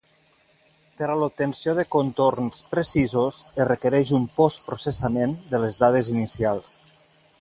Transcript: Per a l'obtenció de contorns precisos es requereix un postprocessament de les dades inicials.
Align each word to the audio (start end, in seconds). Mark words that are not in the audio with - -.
Per 1.01 1.09
a 1.15 1.17
l'obtenció 1.23 1.75
de 1.79 1.85
contorns 1.97 2.57
precisos 2.71 3.43
es 3.51 3.69
requereix 3.71 4.15
un 4.21 4.27
postprocessament 4.39 5.37
de 5.53 5.61
les 5.67 5.79
dades 5.85 6.11
inicials. 6.17 6.75